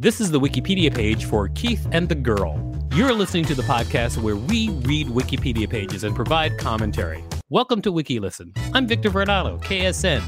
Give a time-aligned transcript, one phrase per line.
[0.00, 2.58] This is the Wikipedia page for Keith and the Girl.
[2.94, 7.22] You're listening to the podcast where we read Wikipedia pages and provide commentary.
[7.50, 8.56] Welcome to WikiListen.
[8.72, 10.22] I'm Victor Varnado, KSN.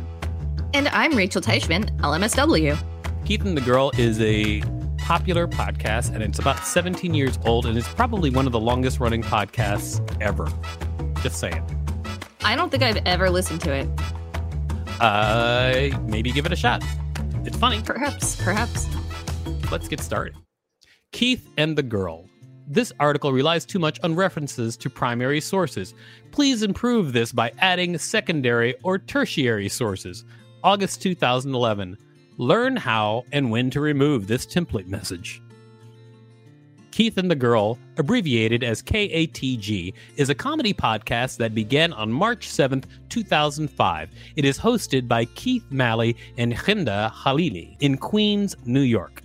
[0.75, 2.77] And I'm Rachel Teichman, LMSW.
[3.25, 4.61] Keith and the Girl is a
[4.99, 9.01] popular podcast, and it's about 17 years old, and it's probably one of the longest
[9.01, 10.49] running podcasts ever.
[11.23, 11.65] Just saying.
[12.45, 13.89] I don't think I've ever listened to it.
[15.01, 16.85] Uh, maybe give it a shot.
[17.47, 17.81] It's funny.
[17.81, 18.87] Perhaps, perhaps.
[19.71, 20.35] Let's get started.
[21.13, 22.29] Keith and the Girl.
[22.67, 25.95] This article relies too much on references to primary sources.
[26.31, 30.25] Please improve this by adding secondary or tertiary sources.
[30.65, 31.99] August 2011.
[32.39, 35.43] Learn how and when to remove this template message.
[36.93, 42.49] Keith and the Girl, abbreviated as KATG, is a comedy podcast that began on March
[42.49, 44.11] 7th, 2005.
[44.37, 49.22] It is hosted by Keith Malley and Chemda Khalili in Queens, New York.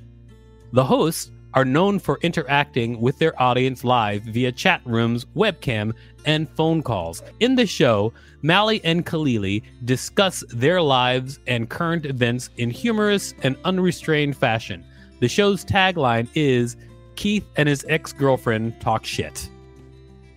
[0.73, 5.93] The hosts are known for interacting with their audience live via chat rooms, webcam,
[6.25, 7.23] and phone calls.
[7.39, 13.55] In the show, Malley and Khalili discuss their lives and current events in humorous and
[13.65, 14.83] unrestrained fashion.
[15.19, 16.75] The show's tagline is
[17.15, 19.49] Keith and his ex girlfriend talk shit.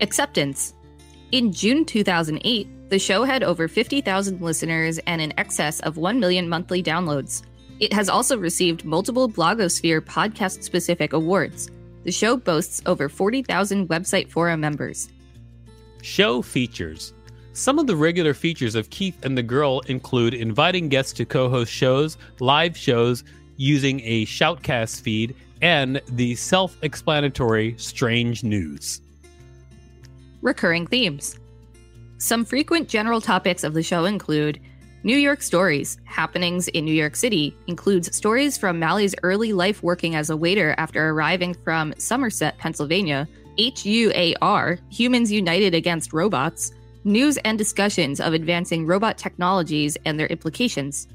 [0.01, 0.73] Acceptance.
[1.33, 6.49] In June 2008, the show had over 50,000 listeners and in excess of 1 million
[6.49, 7.43] monthly downloads.
[7.81, 11.71] It has also received multiple blogosphere podcast specific awards.
[12.05, 15.09] The show boasts over 40,000 website forum members.
[16.03, 17.15] Show features.
[17.55, 21.49] Some of the regular features of Keith and the Girl include inviting guests to co
[21.49, 23.25] host shows, live shows
[23.57, 29.01] using a shoutcast feed, and the self explanatory Strange News.
[30.43, 31.39] Recurring themes.
[32.19, 34.61] Some frequent general topics of the show include
[35.03, 40.15] New York stories, happenings in New York City, includes stories from Malley's early life working
[40.15, 46.73] as a waiter after arriving from Somerset, Pennsylvania, HUAR, Humans United Against Robots,
[47.05, 51.09] news and discussions of advancing robot technologies and their implications.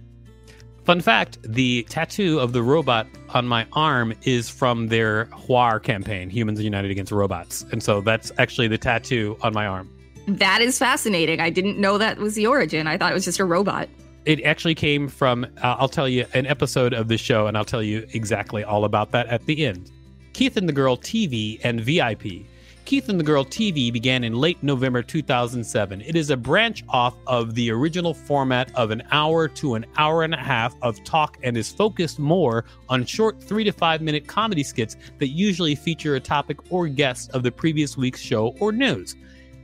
[0.83, 6.31] Fun fact the tattoo of the robot on my arm is from their HUAR campaign,
[6.31, 7.63] Humans United Against Robots.
[7.71, 9.91] And so that's actually the tattoo on my arm.
[10.27, 11.39] That is fascinating.
[11.39, 12.87] I didn't know that was the origin.
[12.87, 13.89] I thought it was just a robot.
[14.25, 17.65] It actually came from, uh, I'll tell you, an episode of the show, and I'll
[17.65, 19.91] tell you exactly all about that at the end.
[20.33, 22.47] Keith and the Girl TV and VIP.
[22.85, 26.01] Keith and the Girl TV began in late November 2007.
[26.01, 30.23] It is a branch off of the original format of an hour to an hour
[30.23, 34.27] and a half of talk and is focused more on short three to five minute
[34.27, 38.71] comedy skits that usually feature a topic or guest of the previous week's show or
[38.71, 39.15] news.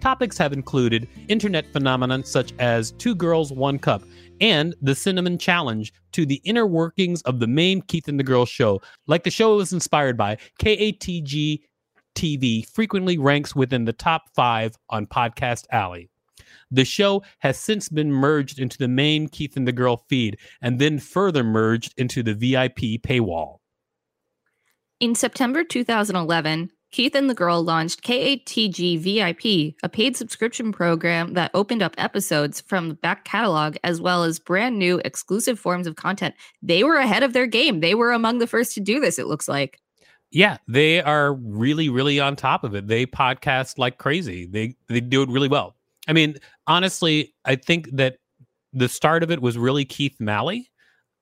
[0.02, 4.02] Topics have included internet phenomena such as Two Girls, One Cup,
[4.42, 8.48] and the Cinnamon Challenge to the inner workings of the main Keith and the Girl
[8.48, 8.82] show.
[9.06, 11.60] Like the show was inspired by, KATG
[12.16, 16.10] TV frequently ranks within the top five on Podcast Alley.
[16.72, 20.80] The show has since been merged into the main Keith and the Girl feed and
[20.80, 23.58] then further merged into the VIP paywall.
[25.00, 31.52] In September 2011, Keith and the Girl launched KATG VIP, a paid subscription program that
[31.54, 35.96] opened up episodes from the back catalog as well as brand new exclusive forms of
[35.96, 36.36] content.
[36.62, 37.80] They were ahead of their game.
[37.80, 39.80] They were among the first to do this, it looks like.
[40.32, 42.88] Yeah, they are really, really on top of it.
[42.88, 44.46] They podcast like crazy.
[44.46, 45.76] They they do it really well.
[46.08, 46.36] I mean,
[46.68, 48.18] honestly, I think that
[48.74, 50.70] the start of it was really Keith Malley.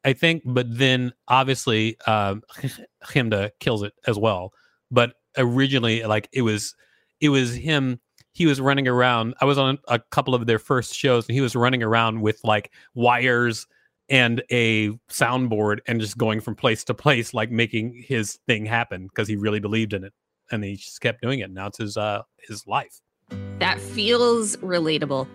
[0.06, 2.41] I think, but then obviously um,
[3.06, 4.53] Chemda kills it as well.
[4.91, 6.76] But originally like it was
[7.22, 8.00] it was him
[8.34, 11.42] he was running around i was on a couple of their first shows and he
[11.42, 13.68] was running around with like wires
[14.10, 19.08] and a soundboard and just going from place to place like making his thing happen
[19.08, 20.14] because he really believed in it
[20.52, 23.00] and he just kept doing it now it's his uh his life.
[23.60, 25.28] That feels relatable.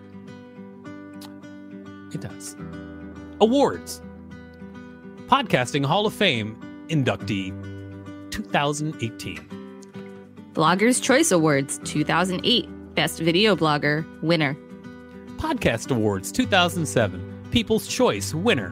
[2.13, 2.55] It does.
[3.41, 4.01] Awards.
[5.27, 7.51] Podcasting hall of fame inductee
[8.31, 9.54] 2018
[10.55, 14.55] Bloggers Choice Awards 2008 Best Video Blogger winner.
[15.35, 18.71] Podcast Awards 2007 People's Choice winner.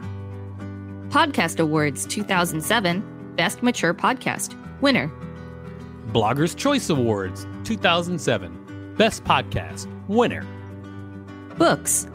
[1.10, 5.12] Podcast Awards 2007 Best Mature Podcast winner.
[6.12, 10.42] Bloggers Choice Awards 2007 Best Podcast winner.
[11.58, 12.06] Books.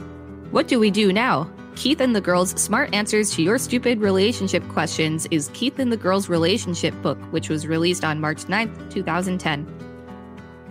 [0.50, 1.48] What do we do now?
[1.80, 5.96] Keith and the Girl's Smart Answers to Your Stupid Relationship Questions is Keith and the
[5.96, 9.66] Girl's Relationship Book, which was released on March 9th, 2010.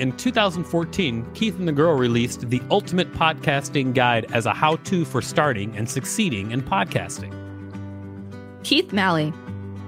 [0.01, 5.07] In 2014, Keith and the Girl released the Ultimate Podcasting Guide as a how to
[5.07, 7.33] for starting and succeeding in podcasting.
[8.63, 9.33] Keith Malley.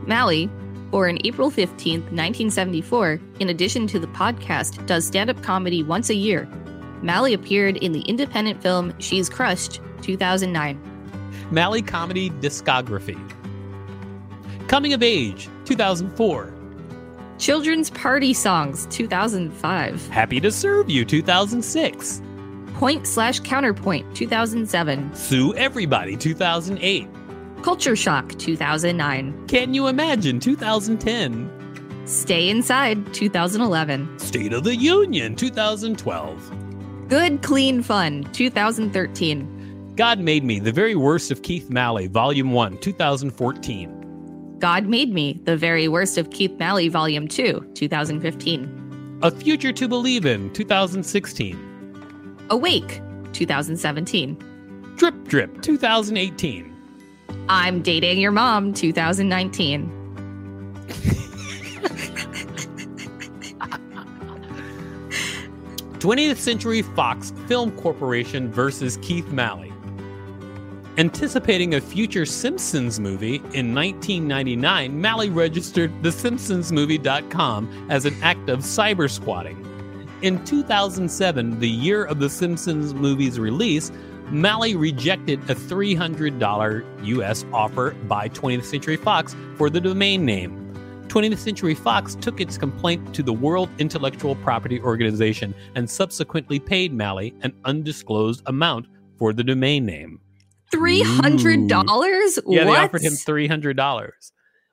[0.06, 0.46] Malley,
[0.90, 6.14] Born April 15th, 1974, in addition to the podcast, does stand up comedy once a
[6.14, 6.48] year.
[7.02, 10.89] Malley appeared in the independent film She's Crushed, 2009.
[11.50, 13.18] Malley Comedy Discography.
[14.68, 16.54] Coming of Age, 2004.
[17.38, 20.08] Children's Party Songs, 2005.
[20.08, 22.22] Happy to Serve You, 2006.
[22.74, 25.14] Point slash Counterpoint, 2007.
[25.14, 27.08] Sue Everybody, 2008.
[27.62, 29.46] Culture Shock, 2009.
[29.48, 32.06] Can You Imagine, 2010.
[32.06, 34.18] Stay Inside, 2011.
[34.18, 37.08] State of the Union, 2012.
[37.08, 39.59] Good Clean Fun, 2013.
[40.00, 44.56] God Made Me, The Very Worst of Keith Malley, Volume 1, 2014.
[44.58, 49.18] God Made Me, The Very Worst of Keith Malley, Volume 2, 2015.
[49.22, 52.38] A Future to Believe in, 2016.
[52.48, 53.02] Awake,
[53.34, 54.94] 2017.
[54.96, 56.74] Drip Drip, 2018.
[57.50, 59.86] I'm Dating Your Mom, 2019.
[65.98, 69.69] 20th Century Fox Film Corporation versus Keith Malley.
[71.00, 79.10] Anticipating a future Simpsons movie in 1999, Malley registered thesimpsonsmovie.com as an act of cyber
[79.10, 79.64] squatting.
[80.20, 83.90] In 2007, the year of The Simpsons movie's release,
[84.26, 90.70] Malley rejected a $300 US offer by 20th Century Fox for the domain name.
[91.08, 96.92] 20th Century Fox took its complaint to the World Intellectual Property Organization and subsequently paid
[96.92, 98.86] Malley an undisclosed amount
[99.16, 100.20] for the domain name.
[100.72, 102.38] $300?
[102.46, 102.72] Yeah, what?
[102.74, 104.10] they offered him $300.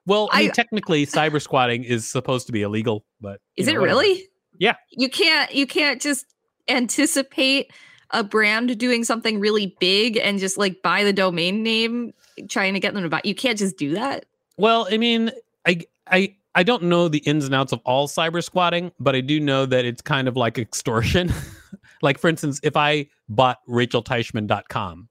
[0.05, 3.73] Well, I mean, I- technically, cyber squatting is supposed to be illegal, but Is know,
[3.73, 3.99] it whatever.
[3.99, 4.27] really?
[4.59, 4.75] Yeah.
[4.91, 6.25] You can't you can't just
[6.67, 7.71] anticipate
[8.11, 12.13] a brand doing something really big and just like buy the domain name
[12.49, 13.21] trying to get them to buy.
[13.23, 14.25] You can't just do that.
[14.57, 15.31] Well, I mean,
[15.67, 19.21] I I I don't know the ins and outs of all cyber squatting, but I
[19.21, 21.31] do know that it's kind of like extortion.
[22.01, 25.09] like for instance, if I bought rachelteichman.com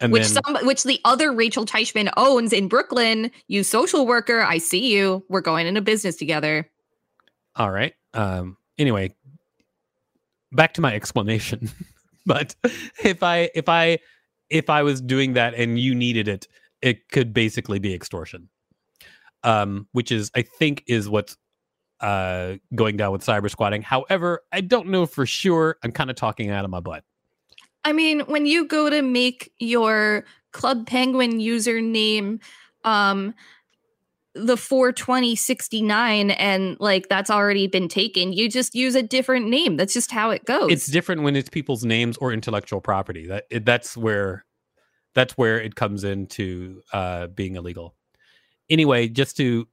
[0.00, 4.40] and which then some which the other Rachel Teichman owns in Brooklyn, you social worker,
[4.40, 5.24] I see you.
[5.28, 6.68] We're going into business together.
[7.56, 7.94] all right.
[8.14, 9.14] Um anyway,
[10.52, 11.70] back to my explanation.
[12.26, 12.54] but
[13.02, 13.98] if I if I
[14.50, 16.46] if I was doing that and you needed it,
[16.82, 18.48] it could basically be extortion.
[19.42, 21.36] Um which is I think is what's
[22.00, 23.80] uh going down with cyber squatting.
[23.80, 25.76] However, I don't know for sure.
[25.82, 27.04] I'm kind of talking out of my butt.
[27.86, 32.40] I mean, when you go to make your Club Penguin username
[32.84, 33.32] um
[34.34, 39.76] the 42069 and like that's already been taken, you just use a different name.
[39.76, 40.70] That's just how it goes.
[40.70, 44.44] it's different when it's people's names or intellectual property that it, that's where
[45.14, 47.94] that's where it comes into uh being illegal
[48.68, 49.66] anyway just to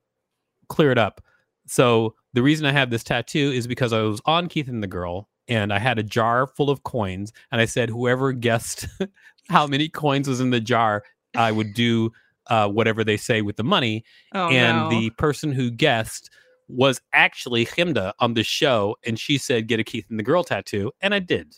[0.69, 1.19] clear it up
[1.67, 4.87] so the reason i have this tattoo is because i was on keith and the
[4.87, 8.87] girl and i had a jar full of coins and i said whoever guessed
[9.49, 11.03] how many coins was in the jar
[11.35, 12.11] i would do
[12.47, 14.03] uh, whatever they say with the money
[14.35, 14.89] oh, and no.
[14.89, 16.29] the person who guessed
[16.67, 20.43] was actually Chemda on the show, and she said, "Get a Keith and the Girl
[20.43, 21.53] tattoo," and I did.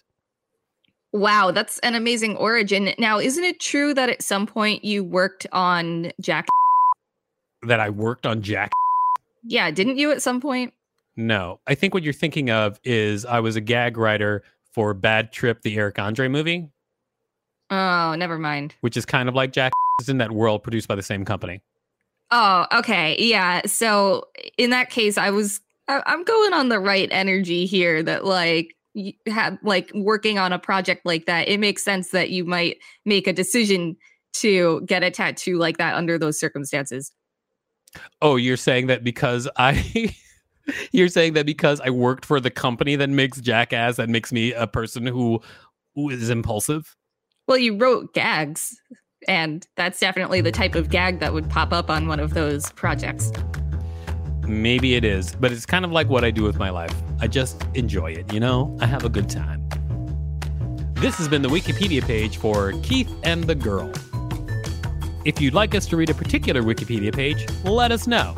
[1.13, 2.93] Wow, that's an amazing origin.
[2.99, 6.47] Now, isn't it true that at some point you worked on Jack?
[7.63, 8.71] That I worked on Jack.
[9.43, 10.73] Yeah, didn't you at some point?
[11.17, 14.43] No, I think what you're thinking of is I was a gag writer
[14.73, 16.69] for Bad Trip, the Eric Andre movie,
[17.71, 18.75] Oh, never mind.
[18.81, 19.71] which is kind of like Jack.
[20.09, 21.61] In that world, produced by the same company.
[22.29, 23.15] Oh, okay.
[23.17, 23.61] Yeah.
[23.65, 24.25] So
[24.57, 28.03] in that case, I was I, I'm going on the right energy here.
[28.03, 31.47] That like you have like working on a project like that.
[31.47, 33.95] It makes sense that you might make a decision
[34.33, 37.13] to get a tattoo like that under those circumstances.
[38.21, 40.13] Oh, you're saying that because I.
[40.91, 44.53] You're saying that because I worked for the company that makes Jackass, that makes me
[44.53, 45.41] a person who,
[45.95, 46.95] who is impulsive.
[47.47, 48.79] Well, you wrote gags,
[49.27, 52.71] and that's definitely the type of gag that would pop up on one of those
[52.71, 53.31] projects.
[54.47, 56.93] Maybe it is, but it's kind of like what I do with my life.
[57.19, 58.75] I just enjoy it, you know?
[58.79, 59.67] I have a good time.
[60.95, 63.91] This has been the Wikipedia page for Keith and the Girl.
[65.25, 68.35] If you'd like us to read a particular Wikipedia page, let us know.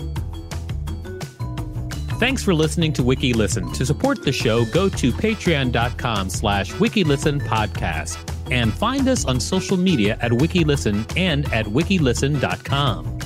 [2.19, 3.73] Thanks for listening to WikiListen.
[3.75, 8.17] To support the show, go to patreon.com slash wikilisten podcast
[8.51, 13.16] and find us on social media at WikiListen and at wikilisten.com.